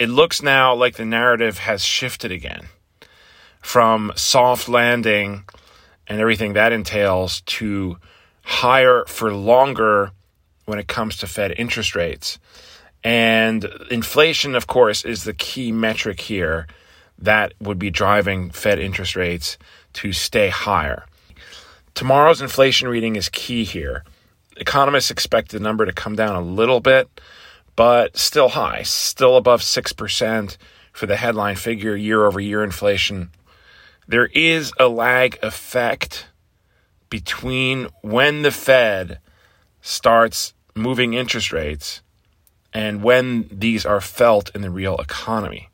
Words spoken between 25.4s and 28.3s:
the number to come down a little bit, but